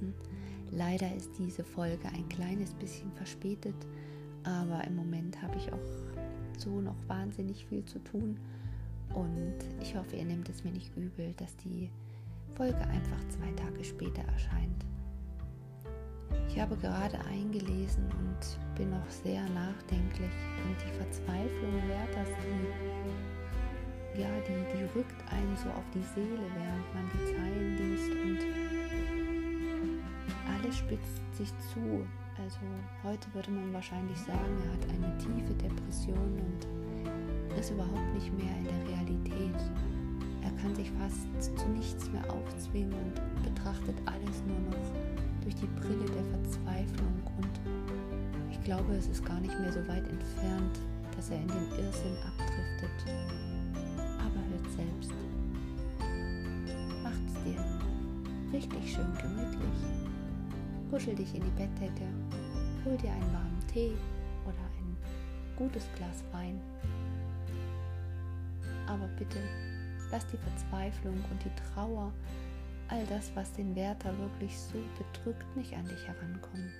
[0.00, 0.14] lassen.
[0.72, 3.74] Leider ist diese Folge ein kleines bisschen verspätet,
[4.44, 5.78] aber im Moment habe ich auch
[6.56, 8.38] so noch wahnsinnig viel zu tun
[9.14, 11.90] und ich hoffe, ihr nehmt es mir nicht übel, dass die
[12.54, 14.84] Folge einfach zwei Tage später erscheint.
[16.48, 20.30] Ich habe gerade eingelesen und bin noch sehr nachdenklich
[20.64, 22.28] und die Verzweiflung Werthers,
[24.14, 28.10] die, ja, die, die rückt einen so auf die Seele, während man die Zeilen liest
[28.10, 28.79] und
[30.72, 32.06] spitzt sich zu.
[32.38, 32.58] Also
[33.02, 38.56] heute würde man wahrscheinlich sagen, er hat eine tiefe Depression und ist überhaupt nicht mehr
[38.56, 39.60] in der Realität.
[40.42, 45.66] Er kann sich fast zu nichts mehr aufzwingen und betrachtet alles nur noch durch die
[45.66, 47.60] Brille der Verzweiflung und
[48.50, 50.78] ich glaube, es ist gar nicht mehr so weit entfernt,
[51.16, 53.14] dass er in den Irrsinn abdriftet.
[54.18, 55.12] Aber hört selbst.
[57.02, 57.60] Macht's dir
[58.52, 60.09] richtig schön gemütlich.
[60.90, 62.04] Kuschel dich in die Bettdecke,
[62.84, 63.92] hol dir einen warmen Tee
[64.44, 64.96] oder ein
[65.56, 66.60] gutes Glas Wein.
[68.88, 69.38] Aber bitte
[70.10, 72.12] lass die Verzweiflung und die Trauer
[72.88, 76.72] all das, was den Wärter wirklich so bedrückt, nicht an dich herankommen.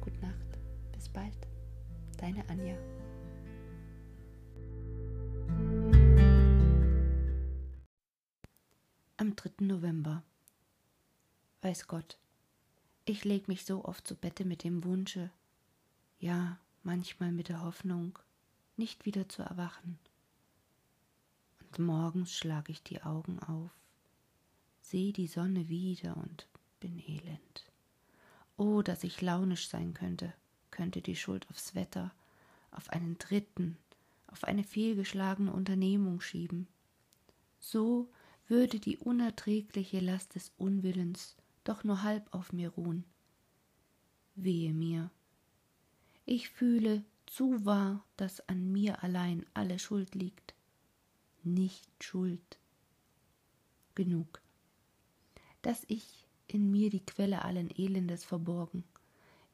[0.00, 0.58] Gute Nacht,
[0.92, 1.46] bis bald,
[2.18, 2.74] deine Anja.
[9.16, 9.50] Am 3.
[9.60, 10.24] November.
[11.64, 12.18] Weiß Gott,
[13.06, 15.30] ich leg mich so oft zu Bette mit dem Wunsche,
[16.18, 18.18] ja, manchmal mit der Hoffnung,
[18.76, 19.98] nicht wieder zu erwachen.
[21.60, 23.70] Und morgens schlag ich die Augen auf
[24.84, 26.46] seh die Sonne wieder und
[26.78, 27.64] bin elend.
[28.56, 30.32] Oh, dass ich launisch sein könnte,
[30.70, 32.12] könnte die Schuld aufs Wetter,
[32.70, 33.78] auf einen Dritten,
[34.26, 36.68] auf eine fehlgeschlagene Unternehmung schieben.
[37.58, 38.10] So
[38.46, 43.04] würde die unerträgliche Last des Unwillens doch nur halb auf mir ruhen.
[44.34, 45.10] Wehe mir.
[46.26, 50.54] Ich fühle zu wahr, dass an mir allein alle Schuld liegt.
[51.42, 52.58] Nicht Schuld.
[53.94, 54.44] Genug
[55.64, 58.84] dass ich in mir die Quelle allen Elendes verborgen,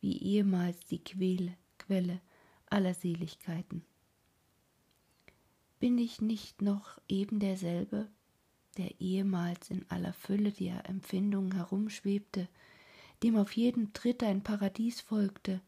[0.00, 2.20] wie ehemals die Quelle, Quelle
[2.66, 3.84] aller Seligkeiten.
[5.78, 8.08] Bin ich nicht noch eben derselbe,
[8.80, 12.48] der ehemals in aller Fülle der Empfindungen herumschwebte,
[13.22, 15.60] dem auf jeden Tritt ein Paradies folgte,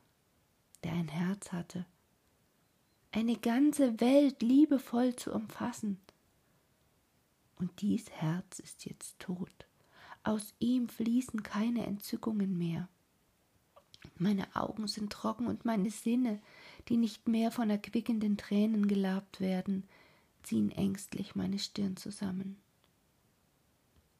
[0.82, 1.86] der ein Herz hatte,
[3.12, 6.00] eine ganze Welt liebevoll zu umfassen.
[7.56, 9.66] Und dies Herz ist jetzt tot
[10.24, 12.88] aus ihm fließen keine Entzückungen mehr.
[14.18, 16.40] Meine Augen sind trocken und meine Sinne,
[16.88, 19.84] die nicht mehr von erquickenden Tränen gelabt werden,
[20.42, 22.56] ziehen ängstlich meine Stirn zusammen.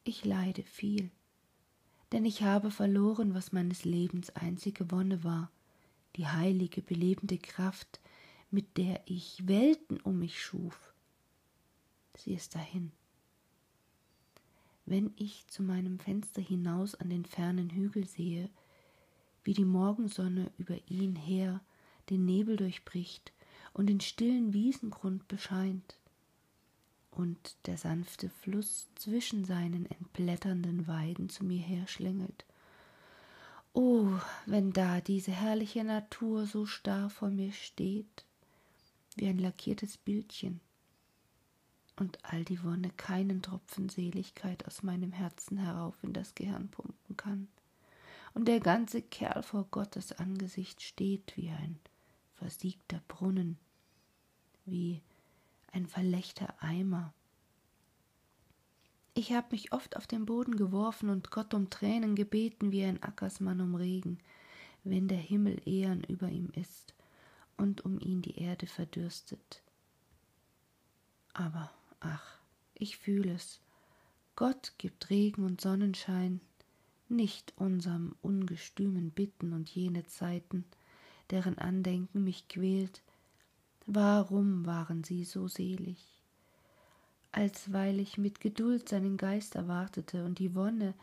[0.03, 1.11] Ich leide viel,
[2.11, 5.51] denn ich habe verloren, was meines Lebens einzige Wonne war,
[6.15, 7.99] die heilige, belebende Kraft,
[8.51, 10.93] mit der ich Welten um mich schuf.
[12.15, 12.91] Sie ist dahin
[14.85, 18.49] wenn ich zu meinem Fenster hinaus an den fernen Hügel sehe,
[19.43, 21.61] wie die Morgensonne über ihn her
[22.09, 23.31] den Nebel durchbricht
[23.73, 25.97] und den stillen Wiesengrund bescheint,
[27.15, 32.45] und der sanfte Fluss zwischen seinen entblätternden Weiden zu mir herschlängelt.
[33.73, 34.07] Oh,
[34.45, 38.25] wenn da diese herrliche Natur so starr vor mir steht,
[39.15, 40.59] wie ein lackiertes Bildchen,
[41.95, 47.17] und all die Wonne keinen Tropfen Seligkeit aus meinem Herzen herauf in das Gehirn pumpen
[47.17, 47.47] kann,
[48.33, 51.79] und der ganze Kerl vor Gottes Angesicht steht wie ein
[52.35, 53.57] versiegter Brunnen,
[54.65, 55.01] wie
[55.73, 57.13] ein verlechter Eimer.
[59.13, 63.03] Ich habe mich oft auf den Boden geworfen und Gott um Tränen gebeten wie ein
[63.03, 64.19] Ackersmann um Regen,
[64.83, 66.95] wenn der Himmel ehern über ihm ist
[67.57, 69.61] und um ihn die Erde verdürstet.
[71.33, 71.71] Aber
[72.03, 72.37] Ach,
[72.75, 73.61] ich fühl es.
[74.35, 76.41] Gott gibt Regen und Sonnenschein,
[77.07, 80.65] nicht unserem ungestümen Bitten und jene Zeiten,
[81.29, 83.01] deren Andenken mich quält.
[83.85, 86.21] Warum waren sie so selig?
[87.31, 90.93] Als weil ich mit Geduld seinen Geist erwartete und die Wonne,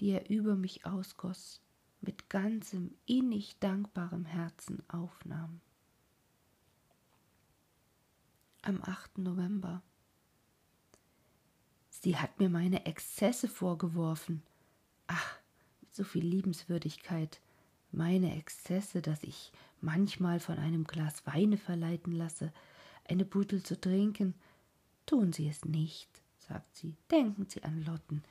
[0.00, 1.60] die er über mich ausgoss,
[2.00, 5.60] mit ganzem innig dankbarem Herzen aufnahm.
[8.62, 9.18] Am 8.
[9.18, 9.82] November
[12.06, 14.42] Sie hat mir meine Exzesse vorgeworfen.
[15.06, 15.38] Ach,
[15.80, 17.40] mit so viel Liebenswürdigkeit.
[17.92, 22.52] Meine Exzesse, dass ich manchmal von einem Glas Weine verleiten lasse,
[23.08, 24.34] eine Butel zu trinken.
[25.06, 26.94] Tun Sie es nicht, sagt sie.
[27.10, 28.22] Denken Sie an Lotten.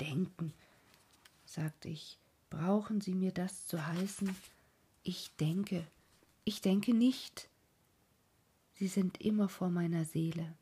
[0.00, 0.52] Denken.
[1.44, 2.18] sagte ich,
[2.48, 4.34] brauchen Sie mir das zu heißen?
[5.02, 5.86] Ich denke,
[6.44, 7.48] ich denke nicht.
[8.74, 10.54] Sie sind immer vor meiner Seele.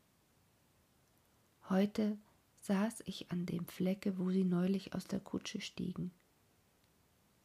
[1.69, 2.17] Heute
[2.61, 6.11] saß ich an dem Flecke, wo Sie neulich aus der Kutsche stiegen.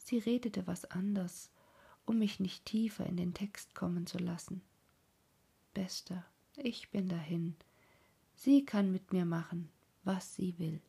[0.05, 1.51] Sie redete was anders,
[2.05, 4.61] um mich nicht tiefer in den Text kommen zu lassen.
[5.73, 7.57] Bester, ich bin dahin.
[8.37, 9.71] Sie kann mit mir machen,
[10.03, 10.83] was sie will.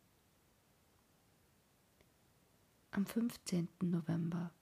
[2.90, 3.68] Am 15.
[3.80, 4.52] November.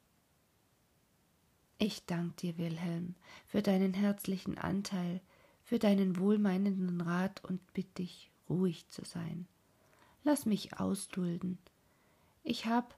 [1.78, 3.16] Ich danke dir, Wilhelm,
[3.46, 5.20] für deinen herzlichen Anteil,
[5.64, 9.48] für deinen wohlmeinenden Rat und bitt dich, ruhig zu sein.
[10.22, 11.58] Lass mich ausdulden.
[12.44, 12.96] Ich hab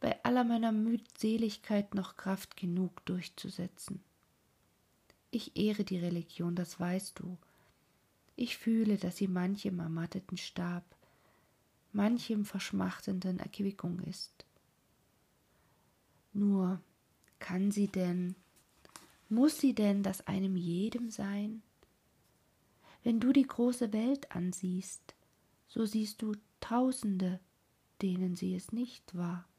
[0.00, 4.02] bei aller meiner Müdseligkeit noch Kraft genug durchzusetzen.
[5.30, 7.38] Ich ehre die Religion, das weißt du.
[8.34, 10.84] Ich fühle, dass sie manchem ermatteten Stab,
[11.92, 14.46] manchem verschmachtenden Erquickung ist.
[16.32, 16.80] Nur
[17.38, 18.34] kann sie denn,
[19.28, 21.62] muss sie denn das einem jedem sein?
[23.02, 25.14] Wenn du die große Welt ansiehst,
[25.68, 27.40] so siehst du Tausende,
[28.02, 29.49] denen sie es nicht war.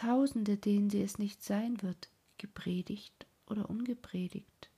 [0.00, 2.08] Tausende, denen sie es nicht sein wird,
[2.38, 4.70] gepredigt oder ungepredigt.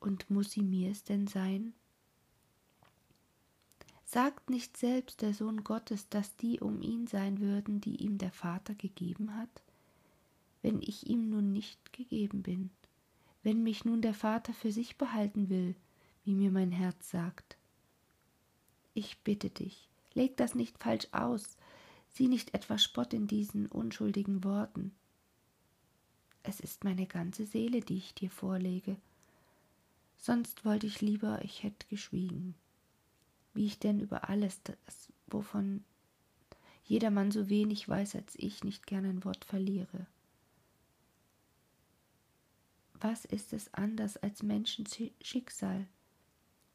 [0.00, 1.74] Und muss sie mir es denn sein?
[4.06, 8.32] Sagt nicht selbst der Sohn Gottes, dass die um ihn sein würden, die ihm der
[8.32, 9.62] Vater gegeben hat?
[10.62, 12.70] Wenn ich ihm nun nicht gegeben bin,
[13.42, 15.74] wenn mich nun der Vater für sich behalten will,
[16.24, 17.58] wie mir mein Herz sagt.
[18.94, 21.58] Ich bitte dich, leg das nicht falsch aus,
[22.12, 24.94] sieh nicht etwa Spott in diesen unschuldigen Worten.
[26.42, 28.96] Es ist meine ganze Seele, die ich dir vorlege.
[30.18, 32.54] Sonst wollte ich lieber, ich hätte geschwiegen.
[33.54, 35.84] Wie ich denn über alles, das, wovon
[36.84, 40.06] jedermann so wenig weiß als ich, nicht gern ein Wort verliere.
[42.94, 45.86] Was ist es anders als Menschens Schicksal,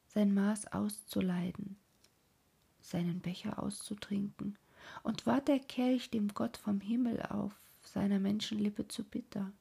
[0.08, 1.78] sein Maß auszuleiden,
[2.82, 4.58] seinen Becher auszutrinken,
[5.04, 7.54] und war der Kelch dem Gott vom Himmel auf
[7.84, 9.52] seiner Menschenlippe zu bitter.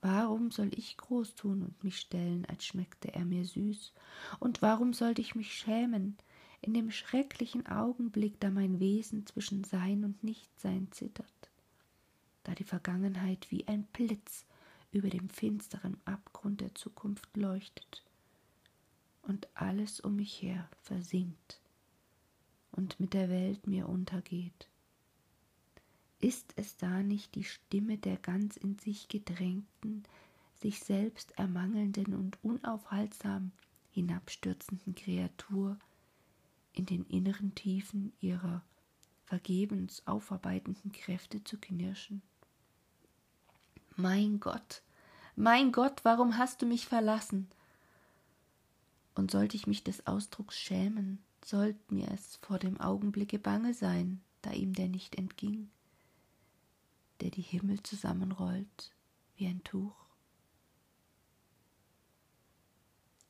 [0.00, 3.92] Warum soll ich groß tun und mich stellen, als schmeckte er mir süß?
[4.38, 6.18] Und warum sollte ich mich schämen,
[6.60, 11.50] in dem schrecklichen Augenblick, da mein Wesen zwischen Sein und Nichtsein zittert,
[12.42, 14.44] da die Vergangenheit wie ein Blitz
[14.92, 18.04] über dem finsteren Abgrund der Zukunft leuchtet
[19.22, 21.60] und alles um mich her versinkt
[22.76, 24.68] und mit der Welt mir untergeht.
[26.20, 30.04] Ist es da nicht die Stimme der ganz in sich gedrängten,
[30.54, 33.52] sich selbst ermangelnden und unaufhaltsam
[33.90, 35.78] hinabstürzenden Kreatur
[36.72, 38.62] in den inneren Tiefen ihrer
[39.24, 42.22] vergebens aufarbeitenden Kräfte zu knirschen?
[43.96, 44.82] Mein Gott,
[45.36, 47.48] mein Gott, warum hast du mich verlassen?
[49.14, 54.20] Und sollte ich mich des Ausdrucks schämen, sollt mir es vor dem Augenblicke bange sein,
[54.42, 55.70] da ihm der nicht entging
[57.20, 58.92] der die Himmel zusammenrollt
[59.36, 59.94] wie ein Tuch.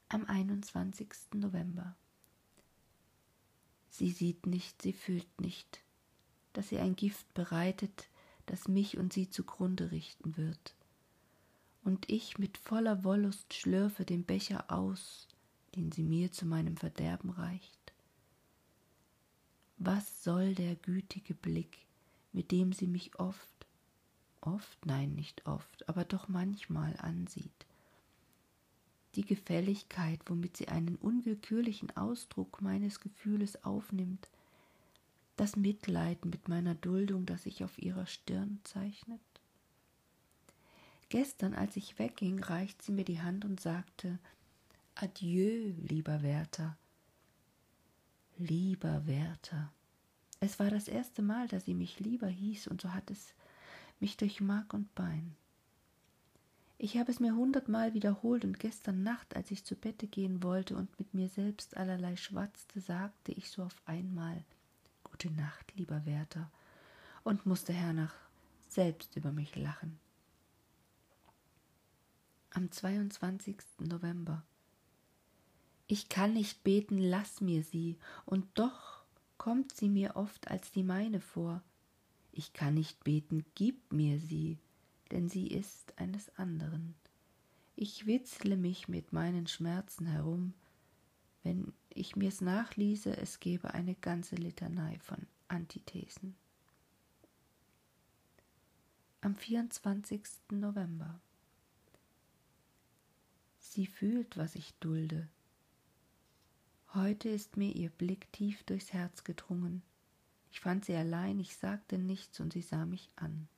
[0.09, 1.09] Am 21.
[1.35, 1.97] November.
[3.91, 5.83] Sie sieht nicht, sie fühlt nicht,
[6.53, 8.09] dass sie ein Gift bereitet,
[8.47, 10.75] das mich und sie zugrunde richten wird.
[11.85, 15.29] Und ich mit voller Wollust schlürfe den Becher aus,
[15.77, 17.84] den sie mir zu meinem Verderben reicht.
[19.77, 21.79] Was soll der gütige Blick,
[22.33, 23.55] mit dem sie mich oft
[24.47, 27.67] oft, nein, nicht oft, aber doch manchmal ansieht.
[29.15, 34.29] Die Gefälligkeit, womit sie einen unwillkürlichen Ausdruck meines Gefühles aufnimmt,
[35.37, 39.21] das Mitleid mit meiner Duldung, das sich auf ihrer Stirn zeichnet.
[41.09, 44.19] Gestern, als ich wegging, reicht sie mir die Hand und sagte
[44.97, 46.77] Adieu, lieber Werther.
[48.37, 49.73] Lieber Werther.
[50.41, 53.33] Es war das erste Mal, dass sie mich lieber hieß, und so hat es
[54.01, 55.37] mich durch Mark und Bein.
[56.77, 60.77] Ich habe es mir hundertmal wiederholt und gestern Nacht, als ich zu Bette gehen wollte
[60.77, 64.45] und mit mir selbst allerlei schwatzte, sagte ich so auf einmal
[65.05, 66.51] Gute Nacht, lieber Werther,
[67.23, 68.15] und musste hernach
[68.69, 70.01] selbst über mich lachen.
[72.51, 73.57] Am 22.
[73.79, 74.43] November.
[75.87, 79.05] Ich kann nicht beten, lass mir sie, und doch
[79.37, 81.63] kommt sie mir oft als die meine vor,
[82.37, 84.59] ich kann nicht beten, gib mir sie,
[85.13, 86.97] denn sie ist eines anderen.
[87.77, 90.53] Ich witzle mich mit meinen Schmerzen herum.
[91.45, 96.35] Wenn ich mir's nachließe, es gäbe eine ganze Litanei von Antithesen.
[99.21, 100.23] Am 24.
[100.51, 101.21] November.
[103.61, 105.29] Sie fühlt, was ich dulde.
[106.95, 109.83] Heute ist mir ihr Blick tief durchs Herz gedrungen.
[110.53, 113.49] Ich fand sie allein, ich sagte nichts und sie sah mich an.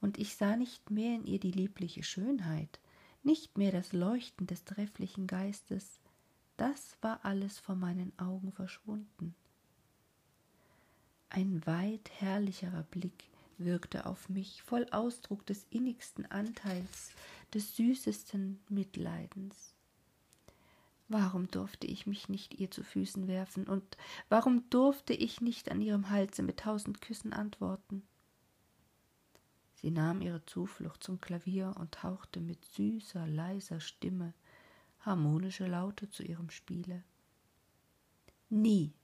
[0.00, 2.78] Und ich sah nicht mehr in ihr die liebliche Schönheit,
[3.24, 5.98] nicht mehr das Leuchten des trefflichen Geistes,
[6.56, 9.34] das war alles vor meinen Augen verschwunden.
[11.28, 13.24] Ein weit herrlicherer Blick
[13.58, 17.10] wirkte auf mich, voll Ausdruck des innigsten Anteils,
[17.52, 19.74] des süßesten Mitleidens.
[21.12, 23.98] Warum durfte ich mich nicht ihr zu Füßen werfen, und
[24.30, 28.02] warum durfte ich nicht an ihrem Halse mit tausend Küssen antworten?
[29.74, 34.32] Sie nahm ihre Zuflucht zum Klavier und hauchte mit süßer, leiser Stimme
[35.00, 37.04] harmonische Laute zu ihrem Spiele.
[38.48, 38.94] Nie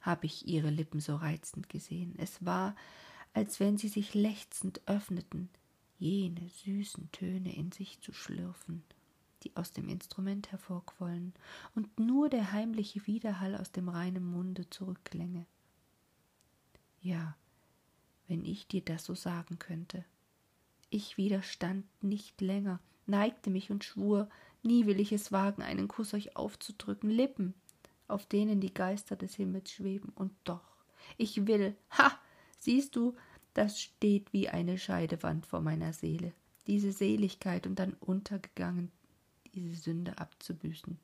[0.00, 2.16] habe ich ihre Lippen so reizend gesehen.
[2.18, 2.74] Es war,
[3.34, 5.48] als wenn sie sich lechzend öffneten,
[6.00, 8.82] jene süßen Töne in sich zu schlürfen,
[9.42, 11.34] die aus dem Instrument hervorquollen
[11.74, 15.46] und nur der heimliche Widerhall aus dem reinen Munde zurückklänge.
[17.00, 17.36] Ja,
[18.28, 20.04] wenn ich dir das so sagen könnte.
[20.90, 24.28] Ich widerstand nicht länger, neigte mich und schwur,
[24.62, 27.54] nie will ich es wagen, einen Kuss euch aufzudrücken, Lippen,
[28.08, 30.76] auf denen die Geister des Himmels schweben, und doch,
[31.16, 32.12] ich will, ha,
[32.58, 33.16] siehst du,
[33.54, 36.32] das steht wie eine Scheidewand vor meiner Seele,
[36.66, 38.90] diese Seligkeit und dann untergegangen,
[39.54, 40.98] diese Sünde abzubüßen.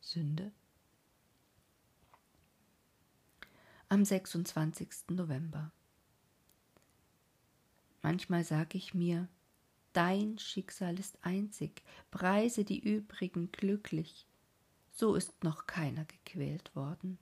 [0.00, 0.52] Sünde?
[3.88, 4.88] Am 26.
[5.10, 5.70] November.
[8.02, 9.28] Manchmal sage ich mir,
[9.92, 14.26] dein Schicksal ist einzig, preise die übrigen glücklich,
[14.92, 17.18] so ist noch keiner gequält worden.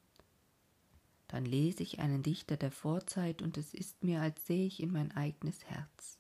[1.29, 4.93] Dann lese ich einen Dichter der Vorzeit, und es ist mir, als sehe ich in
[4.93, 6.19] mein eigenes Herz.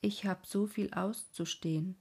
[0.00, 1.96] Ich hab so viel auszustehen,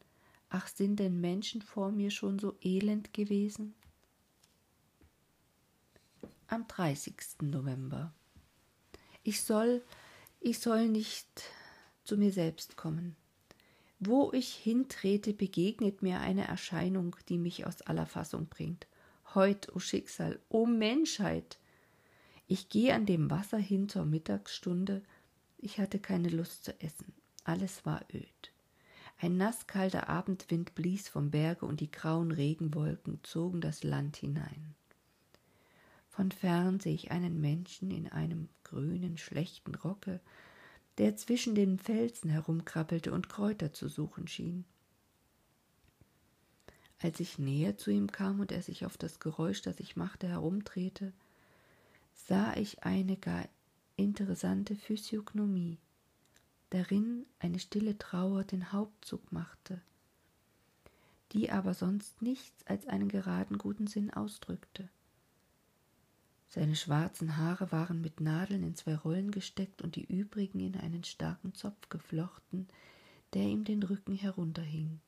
[0.50, 3.75] ach sind denn Menschen vor mir schon so elend gewesen?
[6.48, 7.15] Am 30.
[7.41, 8.13] November.
[9.24, 9.84] Ich soll,
[10.39, 11.27] ich soll nicht
[12.03, 13.15] zu mir selbst kommen.
[14.00, 18.88] Wo ich hintrete, begegnet mir eine Erscheinung, die mich aus aller Fassung bringt.
[19.36, 21.60] Heut, o oh Schicksal, o oh Menschheit!
[22.48, 25.03] Ich gehe an dem Wasser hin zur Mittagsstunde.
[25.60, 27.13] Ich hatte keine Lust zu essen.
[27.44, 28.51] Alles war öd.
[29.22, 34.76] Ein nasskalter Abendwind blies vom Berge und die grauen Regenwolken zogen das Land hinein.
[36.08, 40.22] Von fern sehe ich einen Menschen in einem grünen, schlechten Rocke,
[41.00, 44.64] der zwischen den Felsen herumkrabbelte und Kräuter zu suchen schien.
[47.00, 50.30] Als ich näher zu ihm kam und er sich auf das Geräusch, das ich machte,
[50.30, 51.12] herumdrehte,
[52.14, 53.48] sah ich eine gar
[53.98, 55.78] interessante Physiognomie,
[56.70, 59.82] darin eine stille Trauer den Hauptzug machte,
[61.32, 64.90] die aber sonst nichts als einen geraden guten Sinn ausdrückte.
[66.48, 71.04] Seine schwarzen Haare waren mit Nadeln in zwei Rollen gesteckt und die übrigen in einen
[71.04, 72.68] starken Zopf geflochten,
[73.34, 75.00] der ihm den Rücken herunterhing.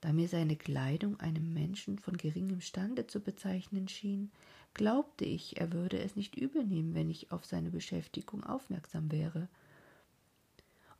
[0.00, 4.32] Da mir seine Kleidung einem Menschen von geringem Stande zu bezeichnen schien,
[4.74, 9.48] glaubte ich, er würde es nicht übelnehmen, wenn ich auf seine Beschäftigung aufmerksam wäre.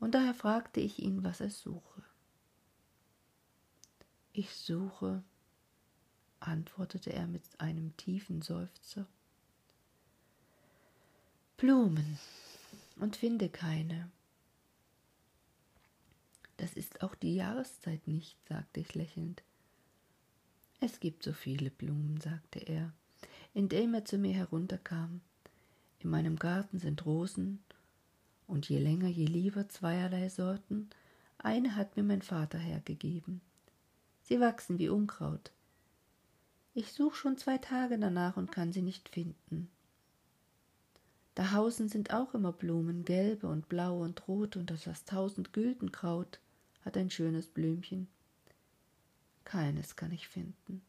[0.05, 2.03] Und daher fragte ich ihn, was er suche.
[4.35, 5.25] Ich suche,
[6.41, 9.07] antwortete er mit einem tiefen Seufzer,
[11.57, 12.19] Blumen
[12.97, 14.11] und finde keine.
[16.59, 19.43] Das ist auch die Jahreszeit nicht, sagte ich lächelnd.
[20.81, 22.93] Es gibt so viele Blumen, sagte er,
[23.55, 25.23] indem er zu mir herunterkam.
[26.01, 27.65] In meinem Garten sind Rosen,
[28.47, 30.91] und je länger, je lieber zweierlei Sorten.
[31.39, 33.41] Eine hat mir mein Vater hergegeben.
[34.23, 35.53] Sie wachsen wie Unkraut.
[36.75, 39.71] Ich suche schon zwei Tage danach und kann sie nicht finden.
[41.35, 46.41] Da hausen sind auch immer Blumen, gelbe und blaue und rote, und das Tausendgüldenkraut
[46.85, 48.09] hat ein schönes Blümchen.
[49.45, 50.83] Keines kann ich finden.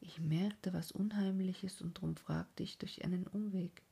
[0.00, 3.82] Ich merkte was Unheimliches und drum fragte ich durch einen Umweg.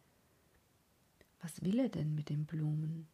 [1.43, 3.09] Was will er denn mit den Blumen?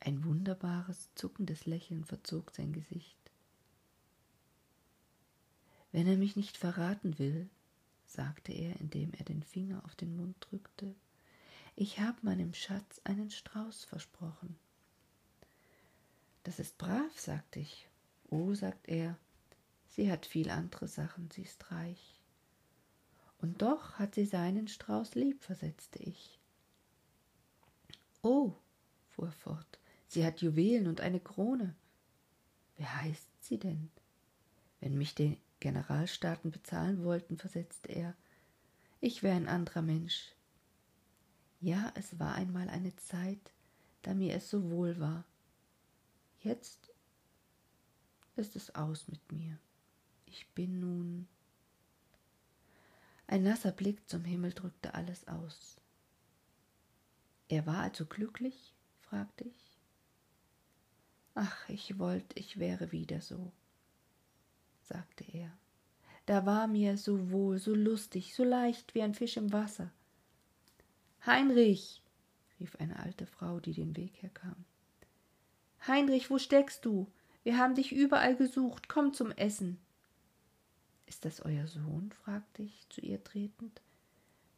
[0.00, 3.16] Ein wunderbares, zuckendes Lächeln verzog sein Gesicht.
[5.92, 7.48] Wenn er mich nicht verraten will,
[8.04, 10.94] sagte er, indem er den Finger auf den Mund drückte,
[11.76, 14.58] ich habe meinem Schatz einen Strauß versprochen.
[16.42, 17.88] Das ist brav, sagte ich.
[18.30, 19.16] Oh, sagt er,
[19.88, 22.13] sie hat viel andere Sachen, sie ist reich.
[23.44, 26.40] Und doch hat sie seinen Strauß lieb, versetzte ich.
[28.22, 28.54] Oh,
[29.10, 31.74] fuhr er fort, sie hat Juwelen und eine Krone.
[32.78, 33.90] Wer heißt sie denn?
[34.80, 38.14] Wenn mich die Generalstaaten bezahlen wollten, versetzte er,
[39.02, 40.32] ich wäre ein anderer Mensch.
[41.60, 43.52] Ja, es war einmal eine Zeit,
[44.00, 45.22] da mir es so wohl war.
[46.40, 46.90] Jetzt
[48.36, 49.58] ist es aus mit mir.
[50.24, 51.28] Ich bin nun.
[53.26, 55.80] Ein nasser Blick zum Himmel drückte alles aus.
[57.48, 58.74] Er war also glücklich?
[59.00, 59.78] fragte ich.
[61.34, 63.52] Ach, ich wollte, ich wäre wieder so,
[64.82, 65.50] sagte er.
[66.26, 69.90] Da war mir so wohl, so lustig, so leicht wie ein Fisch im Wasser.
[71.26, 72.02] Heinrich,
[72.60, 74.64] rief eine alte Frau, die den Weg herkam.
[75.86, 77.10] Heinrich, wo steckst du?
[77.42, 78.88] Wir haben dich überall gesucht.
[78.88, 79.78] Komm zum Essen.
[81.06, 82.12] Ist das euer Sohn?
[82.12, 83.80] fragte ich zu ihr tretend.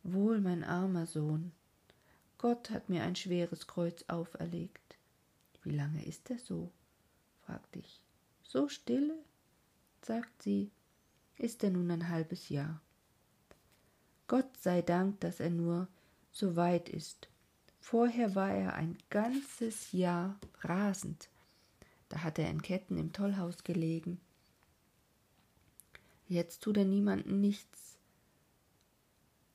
[0.03, 1.53] Wohl, mein armer Sohn.
[2.39, 4.97] Gott hat mir ein schweres Kreuz auferlegt.
[5.63, 6.71] Wie lange ist er so?
[7.45, 8.01] fragte ich.
[8.43, 9.19] So stille?
[10.03, 10.71] sagt sie,
[11.37, 12.81] ist er nun ein halbes Jahr.
[14.29, 15.89] Gott sei Dank, dass er nur
[16.33, 17.29] so weit ist.
[17.81, 21.29] Vorher war er ein ganzes Jahr rasend.
[22.09, 24.21] Da hat er in Ketten im Tollhaus gelegen.
[26.29, 27.99] Jetzt tut er niemanden nichts.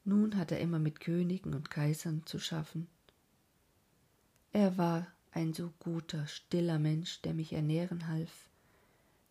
[0.03, 2.87] Nun hat er immer mit Königen und Kaisern zu schaffen.
[4.53, 8.49] Er war ein so guter, stiller Mensch, der mich ernähren half.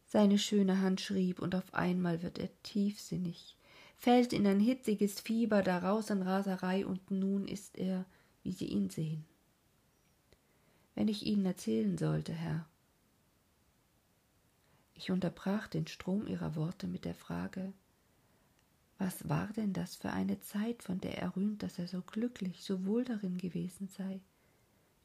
[0.07, 3.57] Seine schöne Hand schrieb, und auf einmal wird er tiefsinnig,
[3.97, 8.07] fällt in ein hitziges Fieber, daraus in Raserei, und nun ist er,
[8.43, 9.25] wie Sie ihn sehen.
[10.95, 12.67] Wenn ich Ihnen erzählen sollte, Herr,
[15.01, 17.73] ich unterbrach den Strom ihrer Worte mit der Frage
[18.99, 22.63] Was war denn das für eine Zeit, von der er rühmt, dass er so glücklich,
[22.63, 24.21] so wohl darin gewesen sei?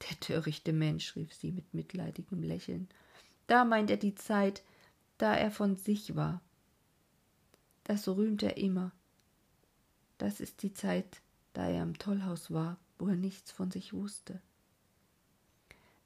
[0.01, 2.89] Der törichte Mensch, rief sie mit mitleidigem Lächeln.
[3.47, 4.63] Da meint er die Zeit,
[5.17, 6.41] da er von sich war.
[7.85, 8.91] Das rühmt er immer.
[10.17, 11.21] Das ist die Zeit,
[11.53, 14.41] da er im Tollhaus war, wo er nichts von sich wusste.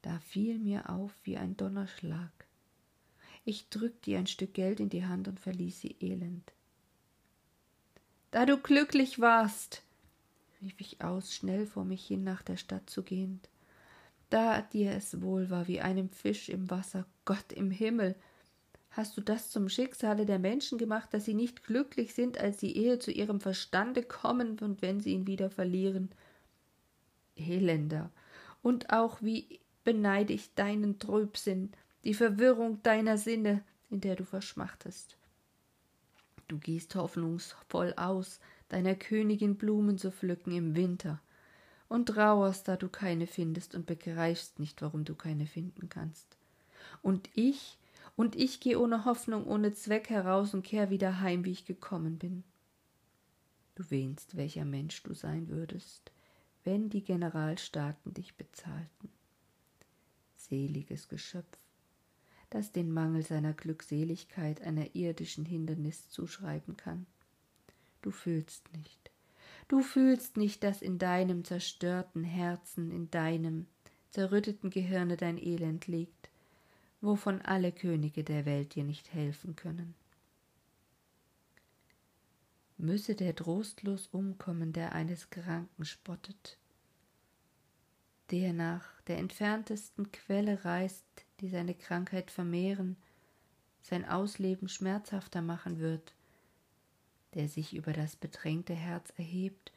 [0.04, 2.39] Da fiel mir auf wie ein Donnerschlag.
[3.50, 6.54] Ich drückte ihr ein Stück Geld in die Hand und verließ sie elend.
[8.30, 9.82] Da du glücklich warst,
[10.62, 13.50] rief ich aus, schnell vor mich hin nach der Stadt zu gehend.
[14.30, 18.14] Da dir es wohl war wie einem Fisch im Wasser, Gott im Himmel,
[18.92, 22.78] hast du das zum Schicksale der Menschen gemacht, dass sie nicht glücklich sind, als sie
[22.78, 26.12] eher zu ihrem Verstande kommen und wenn sie ihn wieder verlieren.
[27.36, 28.12] Elender,
[28.62, 31.72] und auch wie beneide ich deinen Trübsinn,
[32.04, 35.18] die Verwirrung deiner Sinne, in der du verschmachtest.
[36.48, 41.22] Du gehst hoffnungsvoll aus, deiner Königin Blumen zu pflücken im Winter,
[41.88, 46.38] und trauerst, da du keine findest und begreifst nicht, warum du keine finden kannst.
[47.02, 47.78] Und ich,
[48.16, 52.20] und ich gehe ohne Hoffnung, ohne Zweck heraus und kehr wieder heim, wie ich gekommen
[52.20, 52.44] bin.
[53.76, 56.12] Du wähnst, welcher Mensch du sein würdest,
[56.64, 59.10] wenn die Generalstaaten dich bezahlten.
[60.36, 61.58] Seliges Geschöpf,
[62.50, 67.06] das den Mangel seiner Glückseligkeit einer irdischen Hindernis zuschreiben kann.
[68.02, 69.12] Du fühlst nicht,
[69.68, 73.68] du fühlst nicht, dass in deinem zerstörten Herzen, in deinem
[74.12, 76.30] zerrütteten Gehirne dein Elend liegt,
[77.02, 79.96] wovon alle Könige der Welt dir nicht helfen können.
[82.78, 86.58] Müsse der trostlos umkommen, der eines Kranken spottet,
[88.32, 92.98] der nach der entferntesten Quelle reist, die seine Krankheit vermehren,
[93.82, 96.14] sein Ausleben schmerzhafter machen wird,
[97.34, 99.72] der sich über das bedrängte Herz erhebt,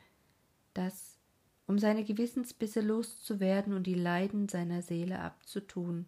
[0.75, 1.19] das,
[1.67, 6.07] um seine Gewissensbisse loszuwerden und die Leiden seiner Seele abzutun,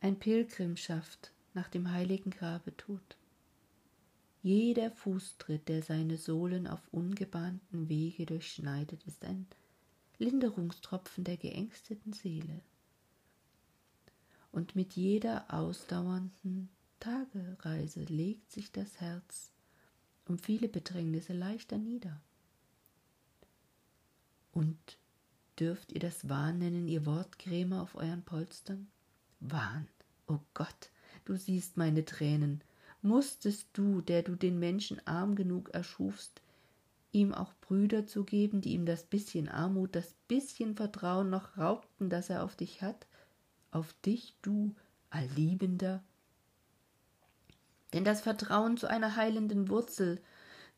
[0.00, 3.16] ein Pilgrimschaft nach dem heiligen Grabe tut.
[4.42, 9.46] Jeder Fußtritt, der seine Sohlen auf ungebahnten Wege durchschneidet, ist ein
[10.18, 12.60] Linderungstropfen der geängsteten Seele.
[14.50, 16.68] Und mit jeder ausdauernden
[17.00, 19.52] Tagereise legt sich das Herz
[20.28, 22.20] um viele Bedrängnisse leichter nieder.
[24.52, 24.98] Und
[25.58, 28.88] dürft ihr das Wahn nennen, ihr Wortkrämer auf euren Polstern?
[29.40, 29.88] Wahn,
[30.26, 30.90] o oh Gott,
[31.24, 32.62] du siehst meine Tränen.
[33.02, 36.42] Mußtest du, der du den Menschen arm genug erschufst,
[37.12, 42.10] ihm auch Brüder zu geben, die ihm das bisschen Armut, das bisschen Vertrauen noch raubten,
[42.10, 43.06] das er auf dich hat,
[43.70, 44.74] auf dich, du
[45.10, 46.02] Allliebender?
[47.92, 50.20] Denn das Vertrauen zu einer heilenden Wurzel,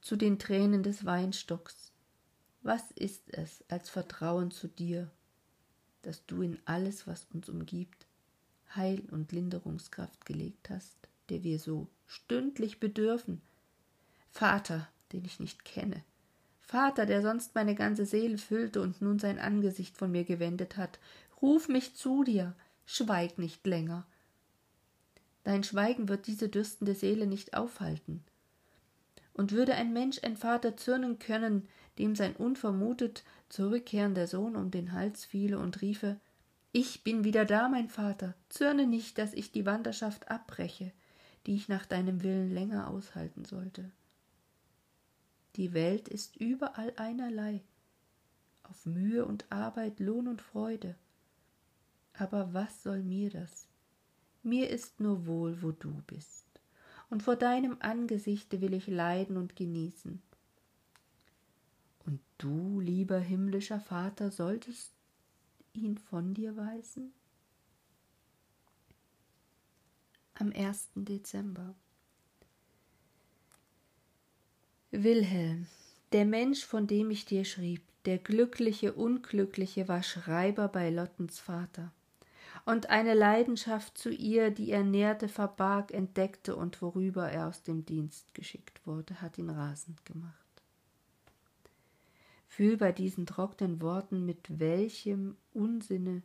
[0.01, 1.93] zu den Tränen des Weinstocks.
[2.63, 5.11] Was ist es als Vertrauen zu dir,
[6.03, 8.07] dass du in alles, was uns umgibt,
[8.75, 10.97] Heil und Linderungskraft gelegt hast,
[11.29, 13.41] der wir so stündlich bedürfen.
[14.31, 16.05] Vater, den ich nicht kenne,
[16.61, 21.01] Vater, der sonst meine ganze Seele füllte und nun sein Angesicht von mir gewendet hat,
[21.43, 22.55] ruf mich zu dir,
[22.95, 24.07] schweig nicht länger.
[25.45, 28.23] Dein Schweigen wird diese dürstende Seele nicht aufhalten.
[29.33, 34.93] Und würde ein Mensch ein Vater zürnen können, dem sein unvermutet zurückkehrender Sohn um den
[34.93, 36.21] Hals fiele und riefe
[36.73, 40.93] Ich bin wieder da, mein Vater, zürne nicht, dass ich die Wanderschaft abbreche,
[41.47, 43.91] die ich nach deinem Willen länger aushalten sollte.
[45.57, 47.63] Die Welt ist überall einerlei,
[48.63, 50.95] auf Mühe und Arbeit Lohn und Freude.
[52.21, 53.67] Aber was soll mir das?
[54.43, 56.45] Mir ist nur wohl, wo du bist,
[57.09, 60.21] und vor deinem Angesichte will ich leiden und genießen.
[62.05, 64.93] Und du, lieber himmlischer Vater, solltest
[65.73, 67.15] ihn von dir weisen?
[70.35, 70.91] Am 1.
[70.97, 71.75] Dezember
[74.91, 75.69] Wilhelm,
[76.13, 81.93] der Mensch, von dem ich dir schrieb, der glückliche, unglückliche, war Schreiber bei Lottens Vater.
[82.71, 87.85] Und eine Leidenschaft zu ihr, die er nährte, verbarg, entdeckte und worüber er aus dem
[87.85, 90.63] Dienst geschickt wurde, hat ihn rasend gemacht.
[92.47, 96.23] Fühl bei diesen trockenen Worten, mit welchem Unsinne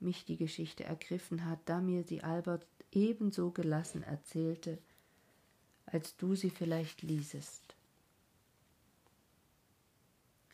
[0.00, 4.78] mich die Geschichte ergriffen hat, da mir sie Albert ebenso gelassen erzählte,
[5.84, 7.76] als du sie vielleicht liesest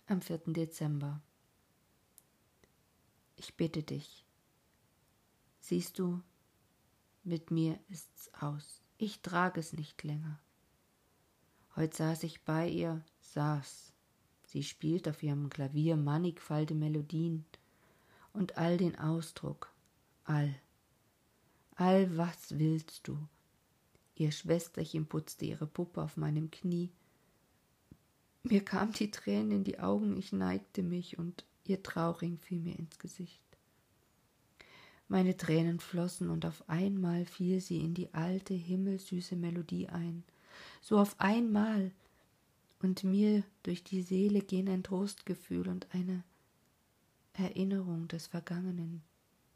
[0.08, 0.38] am 4.
[0.46, 1.20] Dezember.
[3.36, 4.24] Ich bitte dich,
[5.68, 6.20] siehst du,
[7.24, 8.82] mit mir ist's aus.
[8.96, 10.40] Ich trage es nicht länger.
[11.76, 13.92] Heut saß ich bei ihr, saß.
[14.44, 17.44] Sie spielt auf ihrem Klavier mannigfalte Melodien
[18.32, 19.72] und all den Ausdruck,
[20.24, 20.54] all,
[21.74, 23.18] all was willst du?
[24.14, 26.90] Ihr Schwesterchen putzte ihre Puppe auf meinem Knie
[28.50, 32.78] mir kam die Tränen in die Augen, ich neigte mich und ihr Trauring fiel mir
[32.78, 33.42] ins Gesicht.
[35.08, 40.22] Meine Tränen flossen und auf einmal fiel sie in die alte, himmelsüße Melodie ein.
[40.82, 41.92] So auf einmal
[42.80, 46.24] und mir durch die Seele gehen ein Trostgefühl und eine
[47.32, 49.02] Erinnerung des Vergangenen,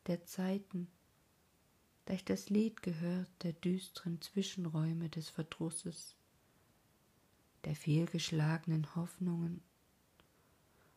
[0.07, 0.89] der Zeiten,
[2.07, 6.17] da ich das Lied gehört, der düsteren Zwischenräume des Verdrusses
[7.65, 9.63] der fehlgeschlagenen Hoffnungen.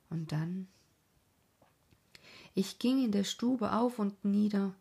[0.10, 0.68] Und dann
[2.56, 4.74] ich ging in der Stube auf und nieder,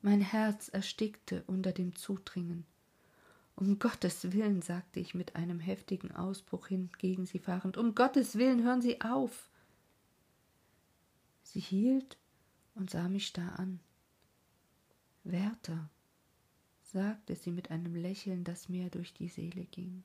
[0.00, 2.64] mein Herz erstickte unter dem Zudringen.
[3.56, 8.36] Um Gottes Willen, sagte ich mit einem heftigen Ausbruch hin gegen sie fahrend, um Gottes
[8.36, 9.50] Willen, hören Sie auf.
[11.42, 12.16] Sie hielt
[12.74, 13.80] und sah mich starr an.
[15.24, 15.90] Werther,
[16.84, 20.04] sagte sie mit einem Lächeln, das mir durch die Seele ging.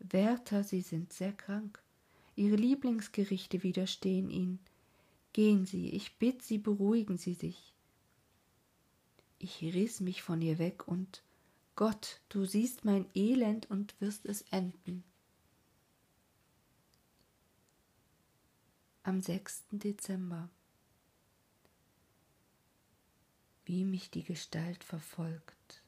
[0.00, 1.80] Werther, Sie sind sehr krank.
[2.34, 4.58] Ihre Lieblingsgerichte widerstehen Ihnen.
[5.38, 7.72] Gehen Sie, ich bitt Sie, beruhigen Sie sich.
[9.38, 11.22] Ich riss mich von ihr weg und
[11.76, 15.04] Gott, du siehst mein Elend und wirst es enden.
[19.04, 19.66] Am 6.
[19.70, 20.50] Dezember.
[23.64, 25.84] Wie mich die Gestalt verfolgt.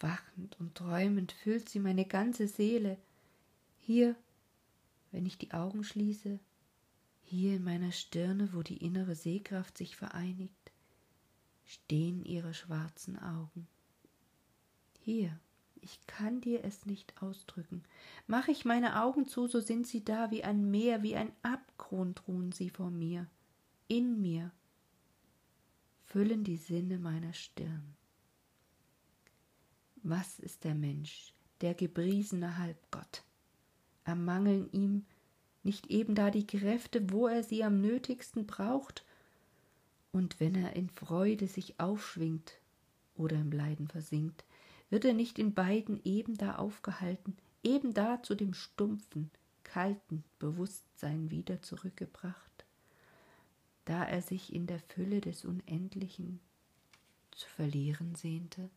[0.00, 2.98] Wachend und träumend füllt sie meine ganze Seele.
[3.78, 4.16] Hier,
[5.12, 6.40] wenn ich die Augen schließe,
[7.32, 10.70] hier in meiner Stirne, wo die innere Sehkraft sich vereinigt,
[11.64, 13.66] stehen ihre schwarzen Augen.
[15.00, 15.40] Hier,
[15.80, 17.84] ich kann dir es nicht ausdrücken.
[18.26, 22.28] Mach ich meine Augen zu, so sind sie da wie ein Meer, wie ein Abgrund
[22.28, 23.26] ruhen sie vor mir,
[23.88, 24.52] in mir,
[26.04, 27.94] füllen die Sinne meiner Stirn.
[30.02, 33.24] Was ist der Mensch, der gepriesene Halbgott?
[34.04, 35.06] Ermangeln ihm
[35.62, 39.04] nicht eben da die Kräfte, wo er sie am nötigsten braucht?
[40.12, 42.58] Und wenn er in Freude sich aufschwingt
[43.16, 44.44] oder im Leiden versinkt,
[44.90, 49.30] wird er nicht in beiden eben da aufgehalten, eben da zu dem stumpfen,
[49.62, 52.66] kalten Bewusstsein wieder zurückgebracht,
[53.86, 56.40] da er sich in der Fülle des Unendlichen
[57.30, 58.68] zu verlieren sehnte?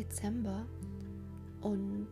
[0.00, 0.64] Dezember
[1.60, 2.06] und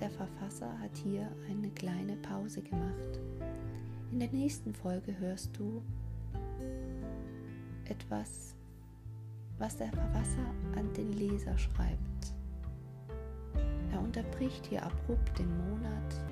[0.00, 3.20] der Verfasser hat hier eine kleine Pause gemacht.
[4.10, 5.84] In der nächsten Folge hörst du
[7.84, 8.56] etwas,
[9.56, 12.34] was der Verfasser an den Leser schreibt.
[13.92, 16.24] Er unterbricht hier abrupt den Monat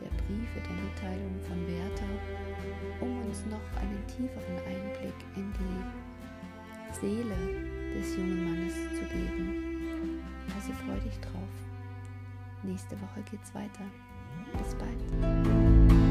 [0.00, 7.79] der Briefe der Mitteilung von Werther, um uns noch einen tieferen Einblick in die Seele
[7.94, 10.20] des jungen Mannes zu geben.
[10.54, 11.48] Also freu dich drauf.
[12.62, 13.84] Nächste Woche geht's weiter.
[14.58, 16.09] Bis bald.